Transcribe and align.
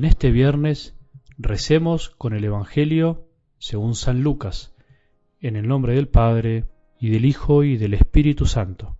En 0.00 0.06
este 0.06 0.30
viernes 0.30 0.96
recemos 1.36 2.08
con 2.08 2.32
el 2.32 2.42
Evangelio 2.42 3.28
según 3.58 3.94
San 3.94 4.22
Lucas, 4.22 4.74
en 5.42 5.56
el 5.56 5.68
nombre 5.68 5.94
del 5.94 6.08
Padre, 6.08 6.64
y 6.98 7.10
del 7.10 7.26
Hijo, 7.26 7.64
y 7.64 7.76
del 7.76 7.92
Espíritu 7.92 8.46
Santo. 8.46 8.96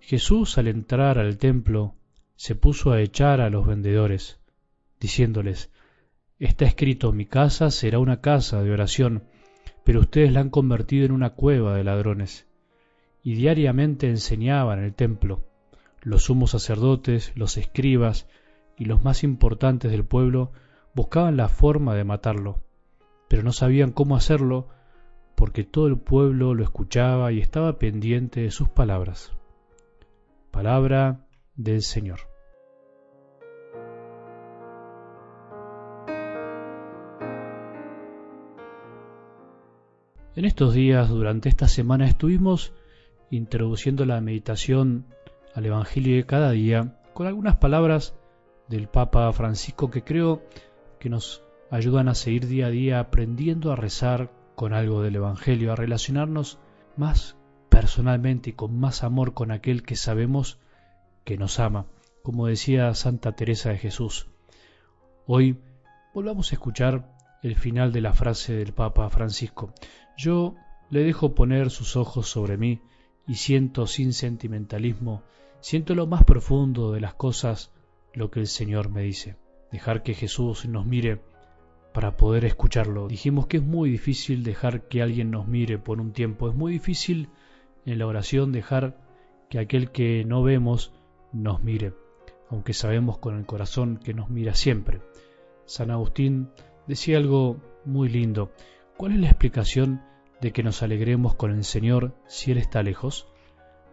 Jesús 0.00 0.56
al 0.56 0.66
entrar 0.66 1.18
al 1.18 1.36
templo 1.36 1.94
se 2.36 2.54
puso 2.54 2.92
a 2.92 3.02
echar 3.02 3.42
a 3.42 3.50
los 3.50 3.66
vendedores, 3.66 4.40
diciéndoles, 4.98 5.70
Está 6.38 6.64
escrito, 6.64 7.12
mi 7.12 7.26
casa 7.26 7.70
será 7.70 7.98
una 7.98 8.22
casa 8.22 8.62
de 8.62 8.72
oración, 8.72 9.24
pero 9.84 10.00
ustedes 10.00 10.32
la 10.32 10.40
han 10.40 10.48
convertido 10.48 11.04
en 11.04 11.12
una 11.12 11.34
cueva 11.34 11.74
de 11.74 11.84
ladrones. 11.84 12.46
Y 13.22 13.34
diariamente 13.34 14.08
enseñaba 14.08 14.72
en 14.72 14.84
el 14.84 14.94
templo. 14.94 15.44
Los 16.00 16.22
sumos 16.22 16.52
sacerdotes, 16.52 17.36
los 17.36 17.58
escribas, 17.58 18.26
y 18.80 18.86
los 18.86 19.04
más 19.04 19.24
importantes 19.24 19.90
del 19.92 20.06
pueblo 20.06 20.52
buscaban 20.94 21.36
la 21.36 21.48
forma 21.48 21.94
de 21.94 22.02
matarlo, 22.02 22.60
pero 23.28 23.42
no 23.42 23.52
sabían 23.52 23.92
cómo 23.92 24.16
hacerlo 24.16 24.68
porque 25.36 25.64
todo 25.64 25.86
el 25.86 25.98
pueblo 25.98 26.54
lo 26.54 26.64
escuchaba 26.64 27.30
y 27.30 27.40
estaba 27.40 27.78
pendiente 27.78 28.40
de 28.40 28.50
sus 28.50 28.70
palabras. 28.70 29.32
Palabra 30.50 31.26
del 31.56 31.82
Señor. 31.82 32.20
En 40.34 40.46
estos 40.46 40.72
días, 40.72 41.10
durante 41.10 41.50
esta 41.50 41.68
semana, 41.68 42.06
estuvimos 42.06 42.72
introduciendo 43.30 44.06
la 44.06 44.22
meditación 44.22 45.04
al 45.54 45.66
Evangelio 45.66 46.16
de 46.16 46.24
cada 46.24 46.52
día 46.52 46.98
con 47.12 47.26
algunas 47.26 47.56
palabras 47.56 48.16
del 48.70 48.86
Papa 48.86 49.30
Francisco 49.32 49.90
que 49.90 50.04
creo 50.04 50.44
que 51.00 51.10
nos 51.10 51.42
ayudan 51.70 52.08
a 52.08 52.14
seguir 52.14 52.46
día 52.46 52.66
a 52.66 52.70
día 52.70 53.00
aprendiendo 53.00 53.72
a 53.72 53.76
rezar 53.76 54.30
con 54.54 54.72
algo 54.74 55.02
del 55.02 55.16
Evangelio, 55.16 55.72
a 55.72 55.76
relacionarnos 55.76 56.58
más 56.96 57.36
personalmente 57.68 58.50
y 58.50 58.52
con 58.52 58.78
más 58.78 59.02
amor 59.02 59.34
con 59.34 59.50
aquel 59.50 59.82
que 59.82 59.96
sabemos 59.96 60.60
que 61.24 61.36
nos 61.36 61.58
ama, 61.58 61.86
como 62.22 62.46
decía 62.46 62.94
Santa 62.94 63.32
Teresa 63.32 63.70
de 63.70 63.78
Jesús. 63.78 64.28
Hoy 65.26 65.58
volvamos 66.14 66.52
a 66.52 66.54
escuchar 66.54 67.12
el 67.42 67.56
final 67.56 67.92
de 67.92 68.02
la 68.02 68.12
frase 68.12 68.52
del 68.52 68.72
Papa 68.72 69.10
Francisco. 69.10 69.74
Yo 70.16 70.54
le 70.90 71.02
dejo 71.02 71.34
poner 71.34 71.70
sus 71.70 71.96
ojos 71.96 72.28
sobre 72.28 72.56
mí 72.56 72.82
y 73.26 73.34
siento 73.34 73.88
sin 73.88 74.12
sentimentalismo, 74.12 75.22
siento 75.60 75.96
lo 75.96 76.06
más 76.06 76.22
profundo 76.22 76.92
de 76.92 77.00
las 77.00 77.14
cosas 77.14 77.72
lo 78.14 78.30
que 78.30 78.40
el 78.40 78.46
Señor 78.46 78.90
me 78.90 79.02
dice. 79.02 79.36
Dejar 79.70 80.02
que 80.02 80.14
Jesús 80.14 80.66
nos 80.66 80.86
mire 80.86 81.20
para 81.92 82.16
poder 82.16 82.44
escucharlo. 82.44 83.08
Dijimos 83.08 83.46
que 83.46 83.58
es 83.58 83.62
muy 83.62 83.90
difícil 83.90 84.42
dejar 84.42 84.88
que 84.88 85.02
alguien 85.02 85.30
nos 85.30 85.46
mire 85.46 85.78
por 85.78 86.00
un 86.00 86.12
tiempo. 86.12 86.48
Es 86.48 86.54
muy 86.54 86.72
difícil 86.72 87.28
en 87.84 87.98
la 87.98 88.06
oración 88.06 88.52
dejar 88.52 88.96
que 89.48 89.58
aquel 89.58 89.90
que 89.90 90.24
no 90.24 90.42
vemos 90.42 90.92
nos 91.32 91.62
mire, 91.62 91.92
aunque 92.48 92.72
sabemos 92.72 93.18
con 93.18 93.36
el 93.36 93.46
corazón 93.46 93.98
que 93.98 94.14
nos 94.14 94.30
mira 94.30 94.54
siempre. 94.54 95.00
San 95.66 95.90
Agustín 95.90 96.50
decía 96.86 97.18
algo 97.18 97.60
muy 97.84 98.08
lindo. 98.08 98.52
¿Cuál 98.96 99.12
es 99.12 99.20
la 99.20 99.28
explicación 99.28 100.02
de 100.40 100.52
que 100.52 100.62
nos 100.62 100.82
alegremos 100.82 101.34
con 101.34 101.52
el 101.52 101.64
Señor 101.64 102.14
si 102.26 102.52
Él 102.52 102.58
está 102.58 102.82
lejos? 102.82 103.28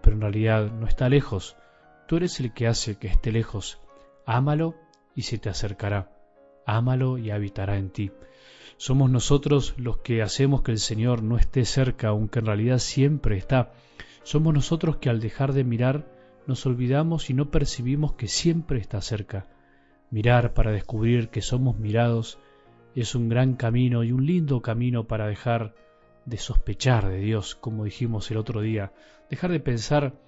Pero 0.01 0.15
en 0.15 0.21
realidad 0.21 0.71
no 0.71 0.87
está 0.87 1.09
lejos. 1.09 1.55
Tú 2.07 2.17
eres 2.17 2.39
el 2.39 2.53
que 2.53 2.67
hace 2.67 2.97
que 2.97 3.07
esté 3.07 3.31
lejos. 3.31 3.81
Ámalo 4.27 4.75
y 5.15 5.21
se 5.21 5.37
te 5.37 5.47
acercará. 5.47 6.11
Ámalo 6.65 7.17
y 7.17 7.31
habitará 7.31 7.77
en 7.77 7.89
ti. 7.89 8.11
Somos 8.75 9.09
nosotros 9.09 9.73
los 9.77 9.99
que 9.99 10.21
hacemos 10.21 10.63
que 10.63 10.73
el 10.73 10.79
Señor 10.79 11.23
no 11.23 11.37
esté 11.37 11.63
cerca, 11.63 12.09
aunque 12.09 12.39
en 12.39 12.45
realidad 12.45 12.79
siempre 12.79 13.37
está. 13.37 13.71
Somos 14.23 14.53
nosotros 14.53 14.97
que 14.97 15.09
al 15.09 15.21
dejar 15.21 15.53
de 15.53 15.63
mirar 15.63 16.11
nos 16.45 16.65
olvidamos 16.65 17.29
y 17.29 17.33
no 17.33 17.49
percibimos 17.51 18.15
que 18.15 18.27
siempre 18.27 18.79
está 18.79 18.99
cerca. 18.99 19.47
Mirar 20.11 20.53
para 20.53 20.73
descubrir 20.73 21.29
que 21.29 21.41
somos 21.41 21.79
mirados 21.79 22.37
es 22.95 23.15
un 23.15 23.29
gran 23.29 23.55
camino 23.55 24.03
y 24.03 24.11
un 24.11 24.25
lindo 24.25 24.61
camino 24.61 25.07
para 25.07 25.27
dejar 25.27 25.73
de 26.25 26.37
sospechar 26.37 27.07
de 27.07 27.19
Dios, 27.19 27.55
como 27.55 27.85
dijimos 27.85 28.29
el 28.29 28.37
otro 28.37 28.59
día, 28.59 28.91
dejar 29.29 29.51
de 29.51 29.61
pensar 29.61 30.19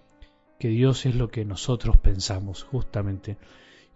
que 0.58 0.70
Dios 0.70 1.06
es 1.06 1.16
lo 1.16 1.28
que 1.30 1.44
nosotros 1.44 1.98
pensamos, 1.98 2.64
justamente. 2.64 3.38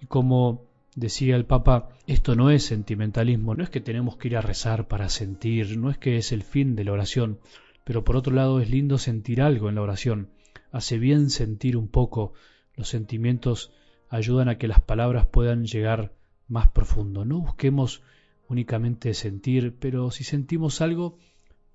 Y 0.03 0.05
como 0.07 0.65
decía 0.97 1.37
el 1.37 1.45
Papa, 1.45 1.87
esto 2.07 2.35
no 2.35 2.49
es 2.49 2.65
sentimentalismo, 2.65 3.55
no 3.55 3.63
es 3.63 3.69
que 3.69 3.79
tenemos 3.79 4.17
que 4.17 4.27
ir 4.27 4.35
a 4.35 4.41
rezar 4.41 4.89
para 4.89 5.07
sentir, 5.07 5.77
no 5.77 5.89
es 5.89 5.97
que 5.97 6.17
es 6.17 6.33
el 6.33 6.43
fin 6.43 6.75
de 6.75 6.83
la 6.83 6.91
oración, 6.91 7.39
pero 7.85 8.03
por 8.03 8.17
otro 8.17 8.33
lado 8.33 8.59
es 8.59 8.69
lindo 8.69 8.97
sentir 8.97 9.41
algo 9.41 9.69
en 9.69 9.75
la 9.75 9.81
oración, 9.81 10.27
hace 10.73 10.99
bien 10.99 11.29
sentir 11.29 11.77
un 11.77 11.87
poco, 11.87 12.33
los 12.75 12.89
sentimientos 12.89 13.71
ayudan 14.09 14.49
a 14.49 14.57
que 14.57 14.67
las 14.67 14.81
palabras 14.81 15.25
puedan 15.25 15.65
llegar 15.65 16.11
más 16.49 16.67
profundo. 16.67 17.23
No 17.23 17.39
busquemos 17.39 18.03
únicamente 18.49 19.13
sentir, 19.13 19.77
pero 19.79 20.11
si 20.11 20.25
sentimos 20.25 20.81
algo, 20.81 21.17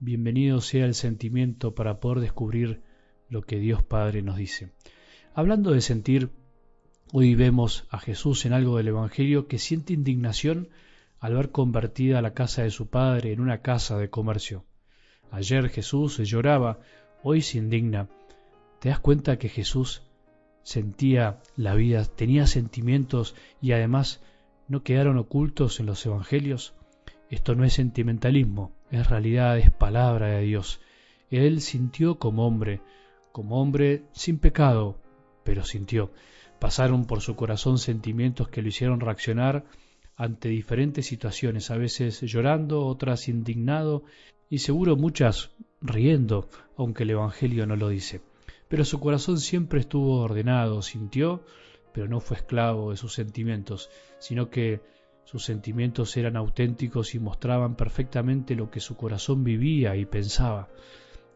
bienvenido 0.01 0.61
sea 0.61 0.85
el 0.85 0.95
sentimiento 0.95 1.75
para 1.75 1.99
poder 1.99 2.21
descubrir 2.21 2.83
lo 3.31 3.41
que 3.41 3.59
Dios 3.59 3.83
Padre 3.83 4.21
nos 4.21 4.37
dice. 4.37 4.69
Hablando 5.33 5.71
de 5.71 5.81
sentir, 5.81 6.31
Hoy 7.11 7.35
vemos 7.35 7.87
a 7.89 7.99
Jesús 7.99 8.45
en 8.45 8.53
algo 8.53 8.77
del 8.77 8.89
Evangelio 8.89 9.49
que 9.49 9.59
siente 9.59 9.95
indignación 9.95 10.69
al 11.21 11.35
ver 11.35 11.51
convertida 11.51 12.21
la 12.21 12.35
casa 12.35 12.65
de 12.65 12.71
su 12.71 12.89
padre 12.89 13.33
en 13.33 13.41
una 13.41 13.63
casa 13.63 13.97
de 13.97 14.11
comercio. 14.11 14.67
Ayer 15.31 15.71
Jesús 15.71 16.19
lloraba, 16.19 16.81
hoy 17.23 17.41
se 17.41 17.57
indigna. 17.57 18.11
¿Te 18.79 18.91
das 18.91 18.99
cuenta 19.01 19.39
que 19.39 19.49
Jesús 19.49 20.03
sentía 20.63 21.41
la 21.57 21.75
vida, 21.75 22.05
tenía 22.05 22.47
sentimientos 22.47 23.35
y 23.63 23.73
además 23.73 24.21
no 24.69 24.83
quedaron 24.83 25.17
ocultos 25.17 25.81
en 25.81 25.87
los 25.87 26.05
Evangelios? 26.05 26.75
Esto 27.31 27.55
no 27.55 27.65
es 27.65 27.73
sentimentalismo, 27.73 28.77
es 28.91 29.09
realidad, 29.09 29.57
es 29.57 29.71
palabra 29.71 30.27
de 30.27 30.43
Dios. 30.43 30.83
Él 31.31 31.63
sintió 31.63 32.19
como 32.19 32.47
hombre, 32.47 32.83
como 33.33 33.63
hombre 33.63 34.05
sin 34.13 34.39
pecado, 34.39 35.01
pero 35.43 35.65
sintió. 35.65 36.11
Pasaron 36.59 37.07
por 37.07 37.21
su 37.21 37.37
corazón 37.37 37.79
sentimientos 37.79 38.49
que 38.49 38.63
lo 38.63 38.69
hicieron 38.69 39.01
reaccionar 39.01 39.65
ante 40.17 40.49
diferentes 40.49 41.07
situaciones, 41.07 41.71
a 41.71 41.77
veces 41.77 42.21
llorando, 42.23 42.85
otras 42.85 43.29
indignado 43.29 44.03
y 44.51 44.59
seguro 44.59 44.97
muchas 44.97 45.53
riendo, 45.81 46.49
aunque 46.77 47.05
el 47.05 47.11
Evangelio 47.11 47.67
no 47.67 47.77
lo 47.77 47.89
dice. 47.89 48.21
Pero 48.69 48.85
su 48.85 48.99
corazón 48.99 49.39
siempre 49.39 49.81
estuvo 49.81 50.21
ordenado, 50.21 50.83
sintió, 50.83 51.45
pero 51.93 52.09
no 52.09 52.21
fue 52.21 52.39
esclavo 52.39 52.91
de 52.91 52.97
sus 52.97 53.15
sentimientos, 53.15 53.91
sino 54.19 54.51
que 54.51 54.81
sus 55.25 55.45
sentimientos 55.45 56.17
eran 56.17 56.37
auténticos 56.37 57.15
y 57.15 57.19
mostraban 57.19 57.77
perfectamente 57.77 58.57
lo 58.57 58.71
que 58.71 58.81
su 58.81 58.97
corazón 58.97 59.45
vivía 59.45 59.95
y 59.95 60.07
pensaba. 60.07 60.69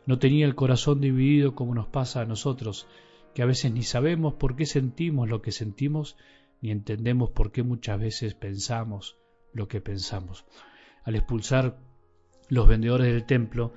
No 0.06 0.18
tenía 0.18 0.46
el 0.46 0.54
corazón 0.54 1.00
dividido 1.00 1.54
como 1.54 1.74
nos 1.74 1.86
pasa 1.86 2.22
a 2.22 2.24
nosotros, 2.24 2.86
que 3.34 3.42
a 3.42 3.46
veces 3.46 3.72
ni 3.72 3.82
sabemos 3.82 4.34
por 4.34 4.56
qué 4.56 4.66
sentimos 4.66 5.28
lo 5.28 5.42
que 5.42 5.52
sentimos, 5.52 6.16
ni 6.60 6.70
entendemos 6.70 7.30
por 7.30 7.52
qué 7.52 7.62
muchas 7.62 7.98
veces 7.98 8.34
pensamos 8.34 9.16
lo 9.52 9.68
que 9.68 9.80
pensamos. 9.80 10.44
Al 11.04 11.16
expulsar 11.16 11.78
los 12.48 12.68
vendedores 12.68 13.08
del 13.08 13.24
templo, 13.24 13.74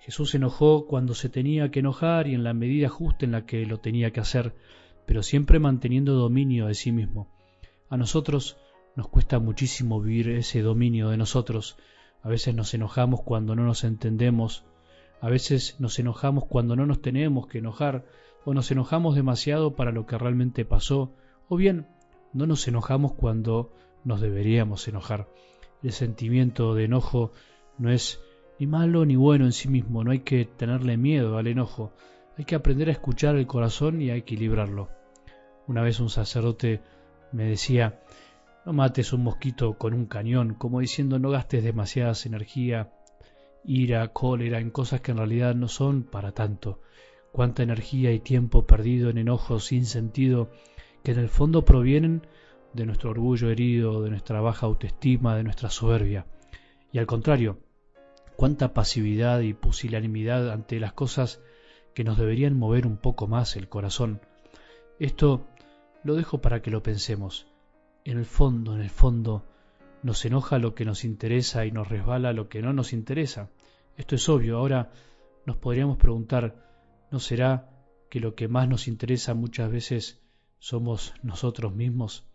Jesús 0.00 0.30
se 0.30 0.36
enojó 0.36 0.86
cuando 0.86 1.14
se 1.14 1.28
tenía 1.28 1.70
que 1.70 1.80
enojar 1.80 2.28
y 2.28 2.34
en 2.34 2.44
la 2.44 2.54
medida 2.54 2.88
justa 2.88 3.24
en 3.24 3.32
la 3.32 3.46
que 3.46 3.64
lo 3.66 3.78
tenía 3.78 4.12
que 4.12 4.20
hacer, 4.20 4.54
pero 5.06 5.22
siempre 5.22 5.58
manteniendo 5.58 6.14
dominio 6.14 6.66
de 6.66 6.74
sí 6.74 6.92
mismo. 6.92 7.28
A 7.88 7.96
nosotros 7.96 8.58
nos 8.96 9.08
cuesta 9.08 9.38
muchísimo 9.38 10.00
vivir 10.00 10.30
ese 10.30 10.62
dominio 10.62 11.10
de 11.10 11.16
nosotros. 11.16 11.76
A 12.22 12.28
veces 12.28 12.54
nos 12.54 12.72
enojamos 12.74 13.22
cuando 13.22 13.54
no 13.54 13.64
nos 13.64 13.84
entendemos, 13.84 14.64
a 15.20 15.28
veces 15.28 15.76
nos 15.80 15.98
enojamos 15.98 16.46
cuando 16.46 16.76
no 16.76 16.86
nos 16.86 17.00
tenemos 17.00 17.46
que 17.46 17.58
enojar, 17.58 18.04
o 18.46 18.54
nos 18.54 18.70
enojamos 18.70 19.16
demasiado 19.16 19.74
para 19.74 19.90
lo 19.90 20.06
que 20.06 20.16
realmente 20.16 20.64
pasó, 20.64 21.12
o 21.48 21.56
bien 21.56 21.88
no 22.32 22.46
nos 22.46 22.68
enojamos 22.68 23.12
cuando 23.12 23.72
nos 24.04 24.20
deberíamos 24.20 24.86
enojar. 24.86 25.28
El 25.82 25.90
sentimiento 25.90 26.72
de 26.76 26.84
enojo 26.84 27.32
no 27.76 27.90
es 27.90 28.20
ni 28.60 28.68
malo 28.68 29.04
ni 29.04 29.16
bueno 29.16 29.46
en 29.46 29.52
sí 29.52 29.68
mismo, 29.68 30.04
no 30.04 30.12
hay 30.12 30.20
que 30.20 30.44
tenerle 30.44 30.96
miedo 30.96 31.38
al 31.38 31.48
enojo, 31.48 31.92
hay 32.38 32.44
que 32.44 32.54
aprender 32.54 32.88
a 32.88 32.92
escuchar 32.92 33.34
el 33.34 33.48
corazón 33.48 34.00
y 34.00 34.10
a 34.10 34.14
equilibrarlo. 34.14 34.90
Una 35.66 35.82
vez 35.82 35.98
un 35.98 36.08
sacerdote 36.08 36.82
me 37.32 37.46
decía, 37.46 38.00
no 38.64 38.72
mates 38.72 39.12
un 39.12 39.24
mosquito 39.24 39.76
con 39.76 39.92
un 39.92 40.06
cañón, 40.06 40.54
como 40.54 40.78
diciendo 40.78 41.18
no 41.18 41.30
gastes 41.30 41.64
demasiadas 41.64 42.26
energía, 42.26 42.92
ira, 43.64 44.06
cólera 44.12 44.60
en 44.60 44.70
cosas 44.70 45.00
que 45.00 45.10
en 45.10 45.18
realidad 45.18 45.56
no 45.56 45.66
son 45.66 46.04
para 46.04 46.30
tanto 46.30 46.78
cuánta 47.32 47.62
energía 47.62 48.12
y 48.12 48.20
tiempo 48.20 48.66
perdido 48.66 49.10
en 49.10 49.18
enojos 49.18 49.66
sin 49.66 49.84
sentido 49.84 50.50
que 51.02 51.12
en 51.12 51.18
el 51.18 51.28
fondo 51.28 51.64
provienen 51.64 52.26
de 52.72 52.86
nuestro 52.86 53.10
orgullo 53.10 53.50
herido, 53.50 54.02
de 54.02 54.10
nuestra 54.10 54.40
baja 54.40 54.66
autoestima, 54.66 55.36
de 55.36 55.44
nuestra 55.44 55.70
soberbia. 55.70 56.26
Y 56.92 56.98
al 56.98 57.06
contrario, 57.06 57.58
cuánta 58.36 58.74
pasividad 58.74 59.40
y 59.40 59.54
pusilanimidad 59.54 60.50
ante 60.50 60.78
las 60.78 60.92
cosas 60.92 61.40
que 61.94 62.04
nos 62.04 62.18
deberían 62.18 62.58
mover 62.58 62.86
un 62.86 62.98
poco 62.98 63.26
más 63.26 63.56
el 63.56 63.68
corazón. 63.68 64.20
Esto 64.98 65.46
lo 66.04 66.14
dejo 66.14 66.40
para 66.40 66.60
que 66.60 66.70
lo 66.70 66.82
pensemos. 66.82 67.46
En 68.04 68.18
el 68.18 68.26
fondo, 68.26 68.74
en 68.74 68.82
el 68.82 68.90
fondo, 68.90 69.44
nos 70.02 70.24
enoja 70.24 70.58
lo 70.58 70.74
que 70.74 70.84
nos 70.84 71.04
interesa 71.04 71.64
y 71.64 71.72
nos 71.72 71.88
resbala 71.88 72.32
lo 72.32 72.48
que 72.48 72.62
no 72.62 72.72
nos 72.72 72.92
interesa. 72.92 73.48
Esto 73.96 74.14
es 74.14 74.28
obvio. 74.28 74.58
Ahora 74.58 74.90
nos 75.46 75.56
podríamos 75.56 75.96
preguntar, 75.96 76.65
¿no 77.10 77.20
será 77.20 77.70
que 78.10 78.20
lo 78.20 78.34
que 78.34 78.48
más 78.48 78.68
nos 78.68 78.88
interesa 78.88 79.34
muchas 79.34 79.70
veces 79.70 80.22
somos 80.58 81.14
nosotros 81.22 81.74
mismos? 81.74 82.26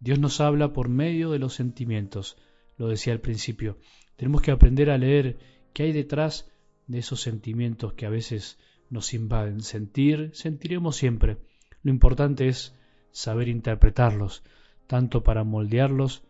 Dios 0.00 0.18
nos 0.18 0.40
habla 0.40 0.72
por 0.72 0.88
medio 0.88 1.30
de 1.30 1.38
los 1.38 1.54
sentimientos, 1.54 2.36
lo 2.76 2.88
decía 2.88 3.12
al 3.12 3.20
principio. 3.20 3.78
Tenemos 4.16 4.42
que 4.42 4.50
aprender 4.50 4.90
a 4.90 4.98
leer 4.98 5.38
qué 5.72 5.84
hay 5.84 5.92
detrás 5.92 6.50
de 6.86 6.98
esos 6.98 7.20
sentimientos 7.20 7.94
que 7.94 8.06
a 8.06 8.10
veces 8.10 8.58
nos 8.90 9.12
invaden. 9.14 9.60
Sentir, 9.60 10.30
sentiremos 10.34 10.96
siempre. 10.96 11.38
Lo 11.82 11.90
importante 11.90 12.48
es 12.48 12.74
saber 13.10 13.48
interpretarlos, 13.48 14.42
tanto 14.86 15.22
para 15.22 15.44
moldearlos 15.44 16.24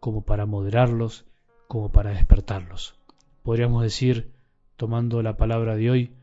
como 0.00 0.24
para 0.24 0.46
moderarlos, 0.46 1.26
como 1.66 1.90
para 1.90 2.10
despertarlos. 2.10 2.94
Podríamos 3.42 3.82
decir, 3.82 4.32
tomando 4.76 5.22
la 5.22 5.36
palabra 5.36 5.76
de 5.76 5.90
hoy, 5.90 6.14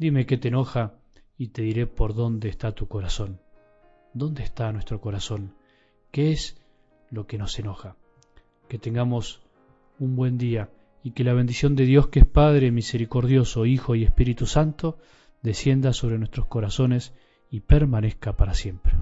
dime 0.00 0.24
qué 0.24 0.38
te 0.38 0.48
enoja 0.48 0.94
y 1.36 1.48
te 1.48 1.60
diré 1.60 1.86
por 1.86 2.14
dónde 2.14 2.48
está 2.48 2.72
tu 2.72 2.88
corazón. 2.88 3.38
¿Dónde 4.14 4.42
está 4.42 4.72
nuestro 4.72 4.98
corazón? 4.98 5.54
¿Qué 6.10 6.32
es 6.32 6.56
lo 7.10 7.26
que 7.26 7.36
nos 7.36 7.58
enoja? 7.58 7.96
Que 8.66 8.78
tengamos 8.78 9.42
un 9.98 10.16
buen 10.16 10.38
día 10.38 10.70
y 11.02 11.10
que 11.10 11.22
la 11.22 11.34
bendición 11.34 11.76
de 11.76 11.84
Dios, 11.84 12.08
que 12.08 12.20
es 12.20 12.26
Padre 12.26 12.70
misericordioso, 12.70 13.66
Hijo 13.66 13.94
y 13.94 14.04
Espíritu 14.04 14.46
Santo, 14.46 14.96
descienda 15.42 15.92
sobre 15.92 16.18
nuestros 16.18 16.46
corazones 16.46 17.12
y 17.50 17.60
permanezca 17.60 18.38
para 18.38 18.54
siempre. 18.54 18.94